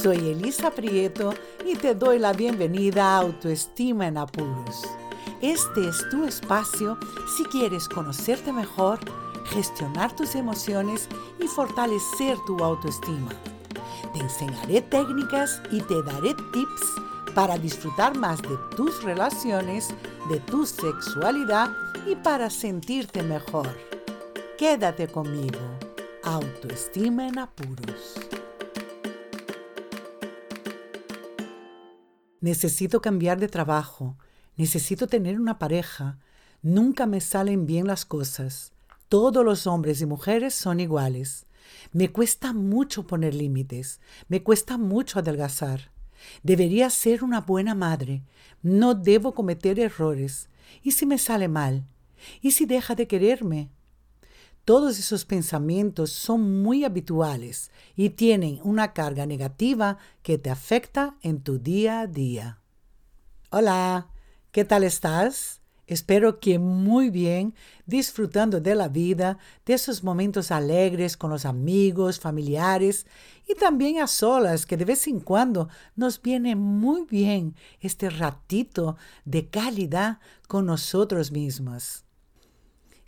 Soy 0.00 0.16
Elisa 0.30 0.70
Prieto 0.70 1.34
y 1.66 1.76
te 1.76 1.94
doy 1.94 2.18
la 2.18 2.32
bienvenida 2.32 3.04
a 3.04 3.18
Autoestima 3.18 4.08
en 4.08 4.16
Apuros. 4.16 4.82
Este 5.42 5.86
es 5.86 6.08
tu 6.10 6.24
espacio 6.24 6.98
si 7.36 7.44
quieres 7.44 7.88
conocerte 7.88 8.52
mejor, 8.52 8.98
gestionar 9.50 10.16
tus 10.16 10.34
emociones 10.34 11.08
y 11.38 11.46
fortalecer 11.46 12.38
tu 12.46 12.64
autoestima. 12.64 13.30
Te 14.14 14.20
enseñaré 14.20 14.80
técnicas 14.80 15.60
y 15.70 15.82
te 15.82 16.02
daré 16.02 16.34
tips 16.52 17.34
para 17.34 17.58
disfrutar 17.58 18.16
más 18.16 18.40
de 18.40 18.56
tus 18.74 19.04
relaciones, 19.04 19.94
de 20.30 20.40
tu 20.40 20.64
sexualidad 20.64 21.70
y 22.06 22.16
para 22.16 22.48
sentirte 22.48 23.22
mejor. 23.22 23.68
Quédate 24.56 25.06
conmigo. 25.06 25.60
Autoestima 26.24 27.28
en 27.28 27.38
apuros. 27.38 28.16
Necesito 32.42 33.00
cambiar 33.00 33.38
de 33.38 33.46
trabajo. 33.46 34.16
Necesito 34.56 35.06
tener 35.06 35.40
una 35.40 35.60
pareja. 35.60 36.18
Nunca 36.60 37.06
me 37.06 37.20
salen 37.20 37.66
bien 37.66 37.86
las 37.86 38.04
cosas. 38.04 38.72
Todos 39.08 39.44
los 39.44 39.68
hombres 39.68 40.00
y 40.00 40.06
mujeres 40.06 40.52
son 40.52 40.80
iguales. 40.80 41.46
Me 41.92 42.10
cuesta 42.10 42.52
mucho 42.52 43.06
poner 43.06 43.32
límites. 43.32 44.00
Me 44.28 44.42
cuesta 44.42 44.76
mucho 44.76 45.20
adelgazar. 45.20 45.92
Debería 46.42 46.90
ser 46.90 47.22
una 47.22 47.42
buena 47.42 47.76
madre. 47.76 48.24
No 48.60 48.94
debo 48.94 49.34
cometer 49.34 49.78
errores. 49.78 50.48
¿Y 50.82 50.90
si 50.90 51.06
me 51.06 51.18
sale 51.18 51.46
mal? 51.46 51.84
¿Y 52.40 52.50
si 52.50 52.66
deja 52.66 52.96
de 52.96 53.06
quererme? 53.06 53.70
Todos 54.64 55.00
esos 55.00 55.24
pensamientos 55.24 56.12
son 56.12 56.62
muy 56.62 56.84
habituales 56.84 57.72
y 57.96 58.10
tienen 58.10 58.60
una 58.62 58.92
carga 58.92 59.26
negativa 59.26 59.98
que 60.22 60.38
te 60.38 60.50
afecta 60.50 61.16
en 61.20 61.40
tu 61.40 61.58
día 61.58 61.98
a 61.98 62.06
día. 62.06 62.60
Hola, 63.50 64.06
¿qué 64.52 64.64
tal 64.64 64.84
estás? 64.84 65.62
Espero 65.88 66.38
que 66.38 66.60
muy 66.60 67.10
bien, 67.10 67.56
disfrutando 67.86 68.60
de 68.60 68.76
la 68.76 68.86
vida, 68.86 69.36
de 69.66 69.74
esos 69.74 70.04
momentos 70.04 70.52
alegres 70.52 71.16
con 71.16 71.30
los 71.30 71.44
amigos, 71.44 72.20
familiares 72.20 73.04
y 73.48 73.56
también 73.56 73.98
a 73.98 74.06
solas, 74.06 74.64
que 74.64 74.76
de 74.76 74.84
vez 74.84 75.08
en 75.08 75.18
cuando 75.18 75.70
nos 75.96 76.22
viene 76.22 76.54
muy 76.54 77.04
bien 77.04 77.56
este 77.80 78.10
ratito 78.10 78.96
de 79.24 79.48
calidad 79.48 80.20
con 80.46 80.66
nosotros 80.66 81.32
mismos. 81.32 82.04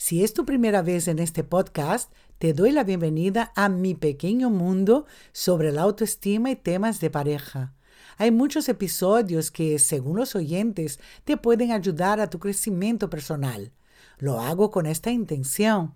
Si 0.05 0.23
es 0.23 0.35
tu 0.35 0.45
primera 0.45 0.83
vez 0.83 1.09
en 1.09 1.19
este 1.19 1.45
podcast, 1.45 2.13
te 2.37 2.53
doy 2.53 2.73
la 2.73 2.85
bienvenida 2.85 3.55
a 3.57 3.71
mi 3.71 3.95
pequeño 3.95 4.51
mundo 4.51 5.07
sobre 5.33 5.73
la 5.73 5.81
autoestima 5.81 6.51
y 6.51 6.57
temas 6.57 7.01
de 7.01 7.09
pareja. 7.09 7.73
Hay 8.19 8.31
muchos 8.31 8.69
episodios 8.69 9.51
que, 9.51 9.79
según 9.79 10.19
los 10.19 10.37
oyentes, 10.37 11.01
te 11.25 11.39
pueden 11.39 11.73
ayudar 11.73 12.21
a 12.21 12.29
tu 12.29 12.39
crecimiento 12.39 13.09
personal. 13.09 13.73
Lo 14.19 14.41
hago 14.41 14.71
con 14.71 14.85
esta 14.85 15.11
intención. 15.11 15.95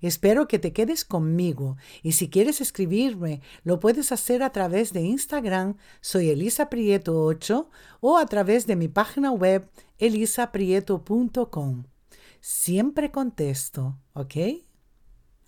Espero 0.00 0.46
que 0.46 0.60
te 0.60 0.72
quedes 0.72 1.04
conmigo 1.04 1.78
y 2.04 2.12
si 2.12 2.30
quieres 2.30 2.60
escribirme, 2.60 3.40
lo 3.64 3.80
puedes 3.80 4.12
hacer 4.12 4.44
a 4.44 4.52
través 4.52 4.92
de 4.92 5.00
Instagram, 5.00 5.78
soy 6.00 6.30
Elisa 6.30 6.70
Prieto 6.70 7.24
8, 7.24 7.68
o 8.02 8.18
a 8.18 8.26
través 8.26 8.68
de 8.68 8.76
mi 8.76 8.86
página 8.86 9.32
web 9.32 9.68
elisaprieto.com 9.98 11.86
siempre 12.40 13.10
contesto, 13.10 13.98
¿ok? 14.12 14.34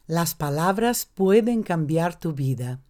Las 0.07 0.35
palabras 0.35 1.07
pueden 1.07 1.63
cambiar 1.63 2.19
tu 2.19 2.33
vida. 2.33 2.81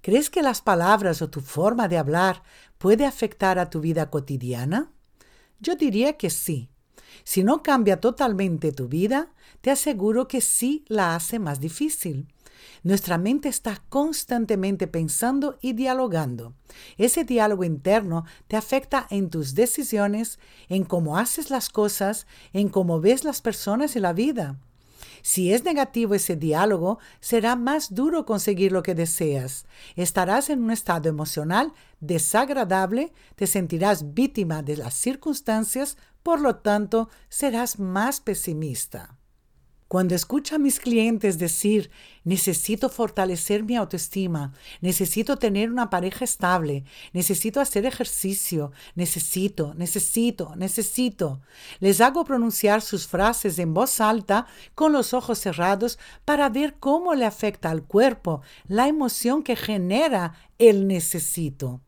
¿Crees 0.00 0.30
que 0.30 0.42
las 0.42 0.60
palabras 0.60 1.22
o 1.22 1.30
tu 1.30 1.40
forma 1.40 1.88
de 1.88 1.96
hablar 1.96 2.42
puede 2.78 3.06
afectar 3.06 3.58
a 3.58 3.70
tu 3.70 3.80
vida 3.80 4.10
cotidiana? 4.10 4.90
Yo 5.60 5.76
diría 5.76 6.16
que 6.16 6.28
sí. 6.28 6.71
Si 7.24 7.44
no 7.44 7.62
cambia 7.62 8.00
totalmente 8.00 8.72
tu 8.72 8.88
vida, 8.88 9.32
te 9.60 9.70
aseguro 9.70 10.28
que 10.28 10.40
sí 10.40 10.84
la 10.88 11.14
hace 11.14 11.38
más 11.38 11.60
difícil. 11.60 12.28
Nuestra 12.82 13.18
mente 13.18 13.48
está 13.48 13.82
constantemente 13.88 14.86
pensando 14.86 15.58
y 15.60 15.72
dialogando. 15.72 16.54
Ese 16.96 17.24
diálogo 17.24 17.64
interno 17.64 18.24
te 18.48 18.56
afecta 18.56 19.06
en 19.10 19.30
tus 19.30 19.54
decisiones, 19.54 20.38
en 20.68 20.84
cómo 20.84 21.18
haces 21.18 21.50
las 21.50 21.68
cosas, 21.68 22.26
en 22.52 22.68
cómo 22.68 23.00
ves 23.00 23.24
las 23.24 23.40
personas 23.40 23.96
y 23.96 24.00
la 24.00 24.12
vida. 24.12 24.58
Si 25.22 25.52
es 25.52 25.64
negativo 25.64 26.14
ese 26.14 26.36
diálogo, 26.36 26.98
será 27.20 27.56
más 27.56 27.94
duro 27.94 28.26
conseguir 28.26 28.72
lo 28.72 28.82
que 28.82 28.94
deseas. 28.94 29.66
Estarás 29.96 30.50
en 30.50 30.62
un 30.62 30.70
estado 30.70 31.08
emocional 31.08 31.72
desagradable, 32.00 33.12
te 33.36 33.46
sentirás 33.46 34.14
víctima 34.14 34.62
de 34.62 34.76
las 34.76 34.94
circunstancias, 34.94 35.96
por 36.22 36.40
lo 36.40 36.56
tanto, 36.56 37.08
serás 37.28 37.78
más 37.78 38.20
pesimista. 38.20 39.16
Cuando 39.92 40.14
escucho 40.14 40.54
a 40.54 40.58
mis 40.58 40.80
clientes 40.80 41.36
decir, 41.36 41.90
necesito 42.24 42.88
fortalecer 42.88 43.62
mi 43.62 43.76
autoestima, 43.76 44.54
necesito 44.80 45.36
tener 45.36 45.70
una 45.70 45.90
pareja 45.90 46.24
estable, 46.24 46.84
necesito 47.12 47.60
hacer 47.60 47.84
ejercicio, 47.84 48.72
necesito, 48.94 49.74
necesito, 49.74 50.56
necesito, 50.56 51.42
les 51.78 52.00
hago 52.00 52.24
pronunciar 52.24 52.80
sus 52.80 53.06
frases 53.06 53.58
en 53.58 53.74
voz 53.74 54.00
alta 54.00 54.46
con 54.74 54.94
los 54.94 55.12
ojos 55.12 55.38
cerrados 55.40 55.98
para 56.24 56.48
ver 56.48 56.76
cómo 56.80 57.14
le 57.14 57.26
afecta 57.26 57.68
al 57.68 57.82
cuerpo 57.82 58.40
la 58.66 58.88
emoción 58.88 59.42
que 59.42 59.56
genera 59.56 60.36
el 60.56 60.86
necesito. 60.88 61.82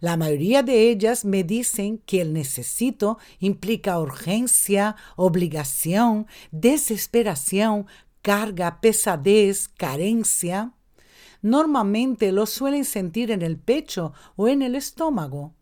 La 0.00 0.16
mayoría 0.16 0.62
de 0.62 0.90
ellas 0.90 1.24
me 1.24 1.42
dicen 1.42 1.98
que 1.98 2.20
el 2.20 2.32
necesito 2.32 3.18
implica 3.40 3.98
urgencia, 3.98 4.96
obligación, 5.16 6.26
desesperación, 6.50 7.86
carga, 8.22 8.80
pesadez, 8.80 9.68
carencia. 9.68 10.74
Normalmente 11.42 12.32
lo 12.32 12.46
suelen 12.46 12.84
sentir 12.84 13.30
en 13.30 13.42
el 13.42 13.58
pecho 13.58 14.12
o 14.36 14.48
en 14.48 14.62
el 14.62 14.74
estómago. 14.74 15.54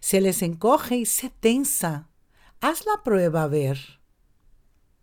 Se 0.00 0.20
les 0.20 0.42
encoge 0.42 0.96
y 0.96 1.06
se 1.06 1.30
tensa. 1.30 2.08
Haz 2.60 2.84
la 2.86 3.02
prueba 3.02 3.44
a 3.44 3.48
ver. 3.48 4.00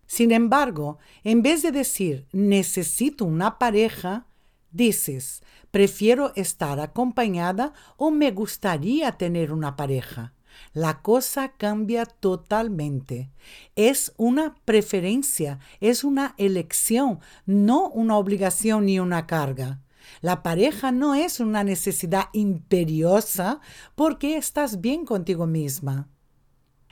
Sin 0.05 0.31
embargo, 0.31 0.99
en 1.23 1.41
vez 1.41 1.63
de 1.63 1.71
decir 1.71 2.27
necesito 2.31 3.25
una 3.25 3.59
pareja, 3.59 4.27
dices 4.71 5.43
prefiero 5.71 6.33
estar 6.35 6.79
acompañada 6.79 7.73
o 7.97 8.11
me 8.11 8.31
gustaría 8.31 9.11
tener 9.13 9.51
una 9.51 9.75
pareja. 9.75 10.33
La 10.73 11.01
cosa 11.01 11.53
cambia 11.57 12.05
totalmente. 12.05 13.29
Es 13.75 14.13
una 14.17 14.55
preferencia, 14.65 15.59
es 15.79 16.03
una 16.03 16.33
elección, 16.37 17.19
no 17.45 17.89
una 17.89 18.17
obligación 18.17 18.85
ni 18.85 18.99
una 18.99 19.27
carga. 19.27 19.81
La 20.21 20.41
pareja 20.41 20.91
no 20.91 21.15
es 21.15 21.39
una 21.39 21.63
necesidad 21.63 22.25
imperiosa 22.33 23.59
porque 23.95 24.37
estás 24.37 24.81
bien 24.81 25.05
contigo 25.05 25.47
misma. 25.47 26.07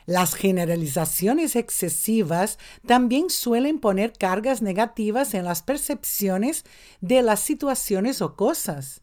Las 0.06 0.36
generalizaciones 0.36 1.56
excesivas 1.56 2.60
también 2.86 3.30
suelen 3.30 3.80
poner 3.80 4.14
cargas 4.14 4.62
negativas 4.62 5.34
en 5.34 5.46
las 5.46 5.64
percepciones 5.64 6.64
de 7.02 7.24
las 7.24 7.40
situaciones 7.40 8.22
o 8.22 8.36
cosas. 8.36 9.02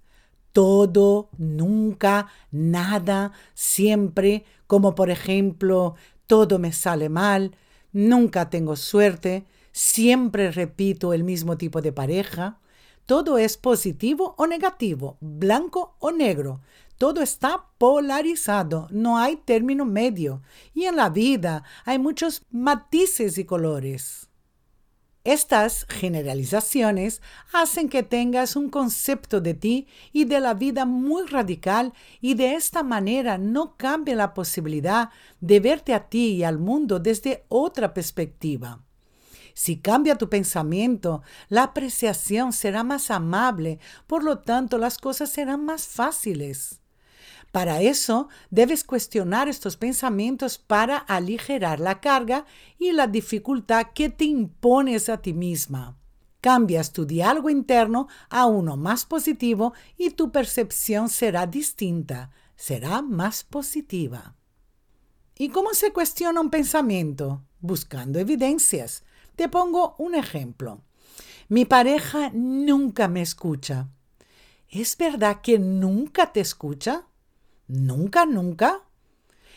Todo, 0.53 1.29
nunca, 1.39 2.29
nada, 2.53 3.33
siempre, 3.55 4.45
como 4.67 4.95
por 4.95 5.11
ejemplo, 5.11 5.97
todo 6.27 6.59
me 6.59 6.73
sale 6.73 7.09
mal, 7.09 7.57
nunca 7.93 8.49
tengo 8.49 8.77
suerte, 8.77 9.45
siempre 9.73 10.53
repito 10.53 11.13
el 11.15 11.25
mismo 11.25 11.57
tipo 11.57 11.83
de 11.83 11.93
pareja. 11.93 12.59
Todo 13.07 13.39
es 13.39 13.57
positivo 13.57 14.35
o 14.39 14.47
negativo, 14.47 15.17
blanco 15.21 15.97
o 15.99 16.13
negro, 16.13 16.61
todo 16.99 17.21
está 17.21 17.67
polarizado, 17.79 18.89
no 18.91 19.19
hay 19.19 19.37
término 19.37 19.85
medio. 19.85 20.43
Y 20.75 20.85
en 20.85 20.97
la 20.97 21.09
vida 21.09 21.65
hay 21.85 21.99
muchos 21.99 22.43
matices 22.51 23.39
y 23.39 23.45
colores. 23.45 24.29
Estas 25.25 25.87
generalizaciones 25.89 27.23
hacen 27.53 27.89
que 27.89 28.03
tengas 28.03 28.57
un 28.57 28.69
concepto 28.71 29.41
de 29.41 29.55
ti 29.55 29.87
y 30.13 30.25
de 30.25 30.41
la 30.41 30.55
vida 30.55 30.85
muy 30.85 31.27
radical 31.27 31.93
y 32.21 32.35
de 32.35 32.55
esta 32.55 32.83
manera 32.83 33.39
no 33.39 33.77
cambia 33.77 34.17
la 34.17 34.35
posibilidad 34.35 35.11
de 35.41 35.61
verte 35.61 35.95
a 35.95 36.09
ti 36.09 36.35
y 36.35 36.45
al 36.45 36.59
mundo 36.59 36.99
desde 36.99 37.45
otra 37.49 37.95
perspectiva. 37.95 38.83
Si 39.55 39.79
cambia 39.79 40.17
tu 40.17 40.29
pensamiento, 40.29 41.23
la 41.49 41.65
apreciación 41.65 42.53
será 42.53 42.83
más 42.83 43.11
amable, 43.13 43.79
por 44.09 44.25
lo 44.25 44.41
tanto 44.41 44.77
las 44.77 44.99
cosas 44.99 45.31
serán 45.31 45.65
más 45.65 45.87
fáciles. 45.87 46.82
Para 47.53 47.83
eso 47.83 48.29
debes 48.51 48.83
cuestionar 48.83 49.47
estos 49.47 49.77
pensamientos 49.77 50.57
para 50.57 50.97
aligerar 50.97 51.81
la 51.81 52.01
carga 52.01 52.47
y 52.79 52.93
la 52.93 53.07
dificultad 53.07 53.89
que 53.95 54.09
te 54.09 54.25
impones 54.25 55.09
a 55.11 55.19
ti 55.19 55.35
misma. 55.35 55.99
cambias 56.41 56.93
tu 56.93 57.07
diálogo 57.07 57.51
interno 57.51 58.09
a 58.29 58.47
uno 58.47 58.77
más 58.77 59.05
positivo 59.05 59.75
y 59.97 60.11
tu 60.11 60.33
percepción 60.33 61.09
será 61.09 61.47
distinta, 61.47 62.33
será 62.57 63.01
más 63.01 63.45
positiva. 63.45 64.35
¿Y 65.39 65.51
cómo 65.51 65.73
se 65.73 65.93
cuestiona 65.93 66.41
un 66.41 66.51
pensamiento? 66.51 67.45
Buscando 67.61 68.19
evidencias. 68.19 69.05
Te 69.37 69.49
pongo 69.49 69.95
un 69.99 70.17
ejemplo. 70.17 70.83
Mi 71.49 71.65
pareja 71.65 72.31
nunca 72.35 73.07
me 73.07 73.23
escucha. 73.23 73.89
¿Es 74.69 74.97
verdad 74.97 75.43
que 75.43 75.61
nunca 75.61 76.33
te 76.33 76.41
escucha? 76.41 77.07
¿Nunca, 77.73 78.27
nunca? 78.27 78.83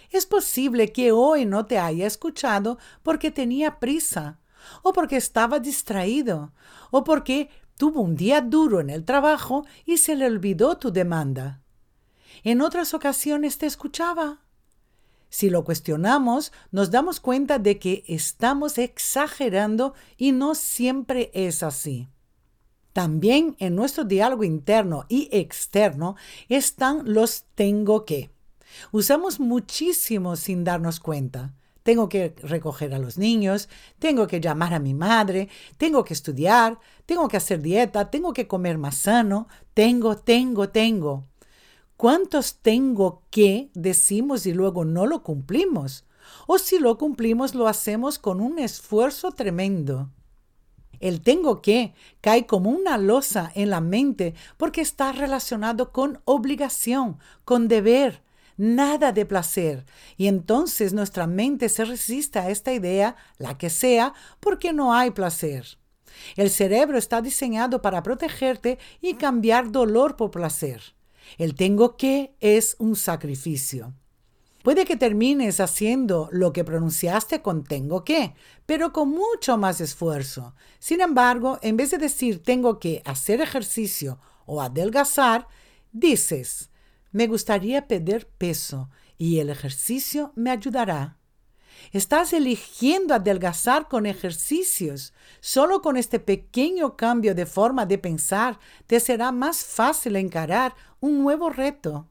Es 0.10 0.26
posible 0.26 0.94
que 0.94 1.12
hoy 1.12 1.46
no 1.46 1.66
te 1.66 1.80
haya 1.80 2.08
escuchado 2.08 2.78
porque 3.04 3.30
tenía 3.30 3.78
prisa, 3.78 4.40
o 4.84 4.94
porque 4.94 5.18
estaba 5.18 5.60
distraído, 5.60 6.54
o 6.92 7.04
porque 7.04 7.50
tuvo 7.78 8.00
un 8.00 8.16
día 8.16 8.40
duro 8.40 8.80
en 8.80 8.90
el 8.90 9.04
trabajo 9.04 9.66
y 9.84 9.98
se 9.98 10.16
le 10.16 10.28
olvidó 10.28 10.78
tu 10.78 10.94
demanda. 10.94 11.62
En 12.46 12.62
otras 12.62 12.94
ocasiones 12.94 13.58
te 13.58 13.66
escuchaba. 13.66 14.40
Si 15.28 15.50
lo 15.50 15.66
cuestionamos, 15.66 16.54
nos 16.72 16.92
damos 16.92 17.20
cuenta 17.20 17.60
de 17.60 17.80
que 17.80 18.06
estamos 18.08 18.78
exagerando 18.78 19.94
y 20.16 20.32
no 20.32 20.56
siempre 20.56 21.32
es 21.34 21.64
así. 21.64 22.08
También 22.96 23.58
en 23.60 23.76
nuestro 23.76 24.06
diálogo 24.06 24.46
interno 24.46 25.04
y 25.10 25.28
externo 25.34 26.16
están 26.48 27.02
los 27.04 27.44
tengo 27.54 28.06
que. 28.06 28.30
Usamos 28.94 29.42
muchísimo 29.42 30.38
sin 30.38 30.64
darnos 30.64 31.02
cuenta. 31.02 31.54
Tengo 31.84 32.08
que 32.08 32.34
recoger 32.42 32.94
a 32.94 32.98
los 32.98 33.18
niños, 33.18 33.68
tengo 34.00 34.28
que 34.28 34.40
llamar 34.40 34.74
a 34.74 34.80
mi 34.80 34.94
madre, 34.94 35.50
tengo 35.76 36.06
que 36.06 36.14
estudiar, 36.14 36.80
tengo 37.06 37.28
que 37.28 37.36
hacer 37.36 37.62
dieta, 37.62 38.10
tengo 38.10 38.32
que 38.32 38.48
comer 38.48 38.78
más 38.78 38.96
sano, 38.96 39.50
tengo, 39.74 40.16
tengo, 40.16 40.70
tengo. 40.70 41.26
¿Cuántos 41.98 42.60
tengo 42.62 43.24
que 43.30 43.72
decimos 43.74 44.46
y 44.46 44.54
luego 44.54 44.86
no 44.86 45.06
lo 45.06 45.22
cumplimos? 45.22 46.06
O 46.48 46.58
si 46.58 46.80
lo 46.80 46.98
cumplimos 46.98 47.56
lo 47.56 47.68
hacemos 47.68 48.20
con 48.20 48.40
un 48.40 48.58
esfuerzo 48.58 49.34
tremendo. 49.34 50.12
El 51.06 51.22
tengo 51.22 51.62
que 51.62 51.94
cae 52.20 52.48
como 52.48 52.72
una 52.72 52.98
losa 52.98 53.52
en 53.54 53.70
la 53.70 53.80
mente 53.80 54.34
porque 54.58 54.82
está 54.82 55.12
relacionado 55.12 55.92
con 55.92 56.20
obligación, 56.26 57.20
con 57.44 57.68
deber, 57.68 58.24
nada 58.58 59.12
de 59.12 59.24
placer. 59.28 59.86
Y 60.18 60.26
entonces 60.26 60.94
nuestra 60.94 61.28
mente 61.28 61.70
se 61.70 61.86
resiste 61.86 62.40
a 62.40 62.50
esta 62.50 62.74
idea, 62.74 63.18
la 63.38 63.56
que 63.56 63.70
sea, 63.70 64.16
porque 64.40 64.74
no 64.74 64.96
hay 64.96 65.12
placer. 65.12 65.78
El 66.38 66.50
cerebro 66.50 66.98
está 66.98 67.22
diseñado 67.22 67.84
para 67.84 68.02
protegerte 68.02 68.80
y 69.00 69.14
cambiar 69.14 69.72
dolor 69.72 70.16
por 70.16 70.32
placer. 70.32 70.96
El 71.38 71.54
tengo 71.54 71.98
que 71.98 72.34
es 72.40 72.78
un 72.80 72.96
sacrificio. 72.96 73.94
Puede 74.66 74.86
que 74.86 74.98
termines 74.98 75.60
haciendo 75.60 76.28
lo 76.32 76.52
que 76.52 76.64
pronunciaste 76.64 77.44
con 77.44 77.64
tengo 77.64 78.04
que, 78.04 78.34
pero 78.66 78.92
con 78.92 79.10
mucho 79.10 79.60
más 79.60 79.80
esfuerzo. 79.80 80.56
Sin 80.80 81.02
embargo, 81.02 81.60
en 81.62 81.78
vez 81.78 81.92
de 81.92 82.00
decir 82.00 82.42
tengo 82.42 82.80
que 82.80 83.04
hacer 83.06 83.42
ejercicio 83.42 84.20
o 84.48 84.64
adelgazar, 84.64 85.48
dices 85.92 86.72
me 87.12 87.28
gustaría 87.28 87.88
perder 87.88 88.28
peso 88.28 88.90
y 89.20 89.38
el 89.38 89.52
ejercicio 89.52 90.32
me 90.34 90.50
ayudará. 90.50 91.20
Estás 91.92 92.34
eligiendo 92.34 93.14
adelgazar 93.14 93.88
con 93.88 94.08
ejercicios. 94.08 95.14
Solo 95.42 95.84
con 95.84 95.96
este 95.96 96.20
pequeño 96.20 96.98
cambio 96.98 97.36
de 97.36 97.46
forma 97.46 97.86
de 97.86 98.00
pensar 98.00 98.58
te 98.88 99.00
será 99.00 99.32
más 99.32 99.64
fácil 99.64 100.16
encarar 100.16 100.74
un 101.00 101.22
nuevo 101.22 101.52
reto. 101.52 102.08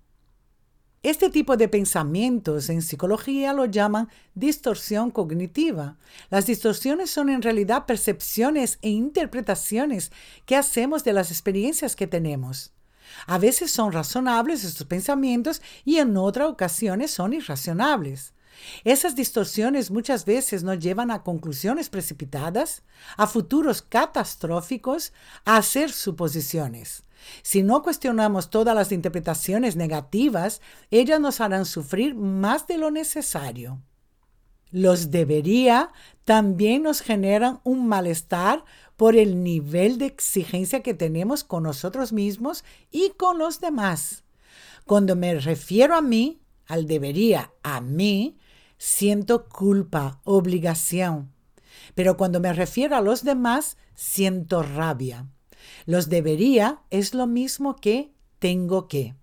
Este 1.05 1.29
tipo 1.29 1.59
de 1.59 1.69
pensamientos 1.69 2.71
en 2.71 2.81
psicología 2.81 3.53
lo 3.53 3.67
llaman 3.67 4.09
distorsión 4.35 5.11
cognitiva. 5.11 5.99
Las 6.31 6.47
distorsiones 6.47 7.11
son 7.11 7.29
en 7.29 7.43
realidad 7.43 7.85
percepciones 7.85 8.79
e 8.81 8.89
interpretaciones 8.89 10.13
que 10.47 10.57
hacemos 10.57 11.05
de 11.05 11.13
las 11.13 11.31
experiencias 11.31 11.95
que 11.95 12.07
tenemos. 12.07 12.73
A 13.27 13.37
veces 13.37 13.71
son 13.71 13.93
razonables 13.93 14.65
estos 14.65 14.87
pensamientos 14.87 15.61
y 15.85 15.99
en 15.99 16.17
otras 16.17 16.49
ocasiones 16.49 17.11
son 17.11 17.35
irracionables. 17.35 18.33
Esas 18.83 19.15
distorsiones 19.15 19.91
muchas 19.91 20.25
veces 20.25 20.63
nos 20.63 20.79
llevan 20.79 21.11
a 21.11 21.23
conclusiones 21.23 21.91
precipitadas, 21.91 22.83
a 23.19 23.27
futuros 23.27 23.83
catastróficos, 23.83 25.13
a 25.45 25.59
hacer 25.59 25.93
suposiciones. 25.93 27.03
Si 27.43 27.63
no 27.63 27.83
cuestionamos 27.83 28.51
todas 28.51 28.75
las 28.75 28.93
interpretaciones 28.93 29.77
negativas, 29.77 30.61
ellas 30.91 31.21
nos 31.21 31.41
harán 31.41 31.65
sufrir 31.65 32.15
más 32.15 32.67
de 32.67 32.79
lo 32.79 32.91
necesario. 32.91 33.81
Los 34.71 35.11
debería 35.11 35.93
también 36.25 36.83
nos 36.83 37.01
generan 37.01 37.61
un 37.63 37.87
malestar 37.87 38.65
por 38.97 39.15
el 39.15 39.43
nivel 39.43 39.99
de 39.99 40.07
exigencia 40.07 40.83
que 40.83 40.95
tenemos 40.95 41.45
con 41.45 41.63
nosotros 41.63 42.13
mismos 42.13 42.65
y 42.91 43.11
con 43.11 43.39
los 43.39 43.61
demás. 43.61 44.25
Cuando 44.85 45.17
me 45.17 45.39
refiero 45.39 45.97
a 45.97 46.03
mí, 46.03 46.41
al 46.67 46.87
debería, 46.87 47.53
a 47.63 47.81
mí, 47.81 48.37
siento 48.79 49.49
culpa, 49.49 50.21
obligación. 50.25 51.33
Pero 51.95 52.17
cuando 52.17 52.41
me 52.41 52.53
refiero 52.53 52.97
a 52.97 53.01
los 53.01 53.25
demás, 53.25 53.77
siento 53.95 54.63
rabia. 54.63 55.27
Los 55.87 56.09
debería 56.09 56.83
es 56.91 57.15
lo 57.15 57.27
mismo 57.27 57.77
que 57.77 58.13
tengo 58.39 58.89
que. 58.89 59.15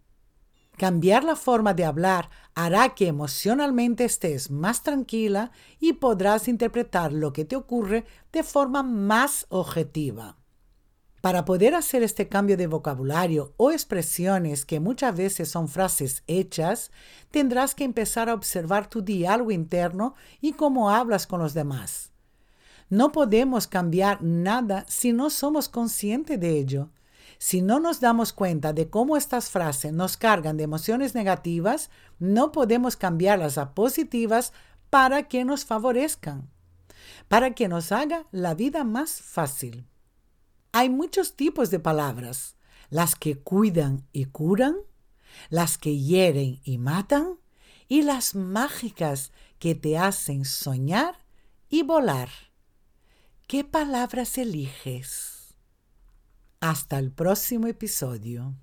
Cambiar 0.77 1.23
la 1.23 1.35
forma 1.35 1.73
de 1.73 1.85
hablar 1.85 2.29
hará 2.55 2.95
que 2.95 3.07
emocionalmente 3.07 4.03
estés 4.05 4.49
más 4.49 4.81
tranquila 4.81 5.51
y 5.79 5.93
podrás 5.93 6.47
interpretar 6.47 7.13
lo 7.13 7.33
que 7.33 7.45
te 7.45 7.55
ocurre 7.55 8.05
de 8.31 8.41
forma 8.41 8.81
más 8.81 9.45
objetiva. 9.49 10.37
Para 11.21 11.45
poder 11.45 11.75
hacer 11.75 12.01
este 12.01 12.27
cambio 12.27 12.57
de 12.57 12.65
vocabulario 12.65 13.53
o 13.57 13.69
expresiones 13.69 14.65
que 14.65 14.79
muchas 14.79 15.15
veces 15.15 15.49
son 15.49 15.67
frases 15.67 16.23
hechas, 16.25 16.89
tendrás 17.29 17.75
que 17.75 17.83
empezar 17.83 18.27
a 18.27 18.33
observar 18.33 18.89
tu 18.89 19.03
diálogo 19.03 19.51
interno 19.51 20.15
y 20.41 20.53
cómo 20.53 20.89
hablas 20.89 21.27
con 21.27 21.39
los 21.39 21.53
demás. 21.53 22.10
No 22.91 23.13
podemos 23.13 23.67
cambiar 23.67 24.21
nada 24.21 24.85
si 24.89 25.13
no 25.13 25.29
somos 25.29 25.69
conscientes 25.69 26.37
de 26.37 26.59
ello. 26.59 26.89
Si 27.37 27.61
no 27.61 27.79
nos 27.79 28.01
damos 28.01 28.33
cuenta 28.33 28.73
de 28.73 28.89
cómo 28.89 29.15
estas 29.15 29.49
frases 29.49 29.93
nos 29.93 30.17
cargan 30.17 30.57
de 30.57 30.65
emociones 30.65 31.15
negativas, 31.15 31.89
no 32.19 32.51
podemos 32.51 32.97
cambiarlas 32.97 33.57
a 33.57 33.73
positivas 33.73 34.51
para 34.89 35.29
que 35.29 35.45
nos 35.45 35.63
favorezcan, 35.63 36.49
para 37.29 37.55
que 37.55 37.69
nos 37.69 37.93
haga 37.93 38.27
la 38.31 38.55
vida 38.55 38.83
más 38.83 39.21
fácil. 39.21 39.87
Hay 40.73 40.89
muchos 40.89 41.37
tipos 41.37 41.71
de 41.71 41.79
palabras, 41.79 42.57
las 42.89 43.15
que 43.15 43.39
cuidan 43.39 44.05
y 44.11 44.25
curan, 44.25 44.75
las 45.49 45.77
que 45.77 45.97
hieren 45.97 46.59
y 46.65 46.77
matan, 46.77 47.39
y 47.87 48.01
las 48.01 48.35
mágicas 48.35 49.31
que 49.59 49.75
te 49.75 49.97
hacen 49.97 50.43
soñar 50.43 51.15
y 51.69 51.83
volar. 51.83 52.50
¿Qué 53.51 53.65
palabras 53.65 54.37
eliges? 54.37 55.57
Hasta 56.61 56.97
el 56.99 57.11
próximo 57.11 57.67
episodio. 57.67 58.55